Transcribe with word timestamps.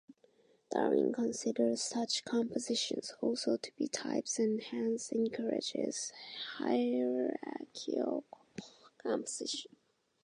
Darwin 0.71 1.13
considers 1.13 1.79
such 1.83 2.25
compositions 2.25 3.13
also 3.21 3.55
to 3.57 3.71
be 3.77 3.87
types 3.87 4.39
and 4.39 4.59
hence 4.59 5.11
encourages 5.11 6.11
hierarchical 6.55 8.23
composition. 8.97 9.75